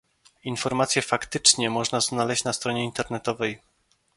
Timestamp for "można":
1.69-2.01